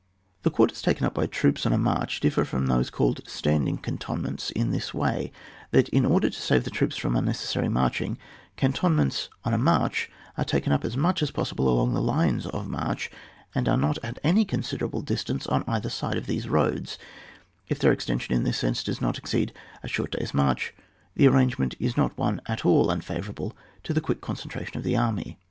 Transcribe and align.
The 0.41 0.49
quarters 0.49 0.81
taken 0.81 1.05
up 1.05 1.13
by 1.13 1.27
troops 1.27 1.63
on 1.63 1.73
a 1.73 1.77
march 1.77 2.21
differ 2.21 2.43
from 2.43 2.65
those 2.65 2.89
called 2.89 3.21
standing 3.27 3.77
cantonments 3.77 4.49
in 4.49 4.71
this 4.71 4.95
way, 4.95 5.31
that, 5.69 5.89
in 5.89 6.07
order 6.07 6.27
to 6.31 6.41
save 6.41 6.63
the 6.63 6.71
troops 6.71 6.97
from 6.97 7.15
unnecessary 7.15 7.69
marching, 7.69 8.17
cantonments 8.55 9.29
on 9.45 9.53
a 9.53 9.59
march 9.59 10.09
are 10.39 10.43
taken 10.43 10.71
up 10.73 10.83
as 10.83 10.97
much 10.97 11.21
as 11.21 11.29
possible 11.29 11.69
along 11.69 11.93
the 11.93 12.01
lines 12.01 12.47
of 12.47 12.67
march, 12.67 13.11
and 13.53 13.69
are 13.69 13.77
not 13.77 13.99
at 14.03 14.17
any 14.23 14.43
con 14.43 14.61
siderable 14.61 15.05
distance 15.05 15.45
on 15.45 15.63
either 15.67 15.91
side 15.91 16.17
of 16.17 16.25
these 16.25 16.49
roads; 16.49 16.97
if 17.69 17.77
their 17.77 17.91
extension 17.91 18.33
in 18.33 18.43
this 18.43 18.57
sense 18.57 18.81
does 18.83 19.01
not 19.01 19.19
exceed 19.19 19.53
a 19.83 19.87
short 19.87 20.13
day's 20.13 20.33
march, 20.33 20.73
the 21.15 21.27
ar 21.27 21.33
rangement 21.35 21.75
is 21.79 21.95
not 21.95 22.17
one 22.17 22.41
at 22.47 22.65
all 22.65 22.89
unfavourable 22.89 23.55
to 23.83 23.93
the 23.93 24.01
quick 24.01 24.19
concentration 24.19 24.77
of 24.79 24.83
the 24.83 24.97
army. 24.97 25.37